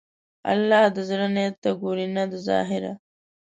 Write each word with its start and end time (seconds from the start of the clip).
الله 0.51 0.81
د 0.95 0.97
زړه 1.09 1.27
نیت 1.35 1.55
ته 1.63 1.69
ګوري، 1.81 2.07
نه 2.15 2.23
د 2.31 2.33
ظاهره. 2.47 2.93